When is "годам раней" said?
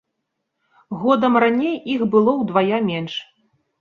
1.03-1.75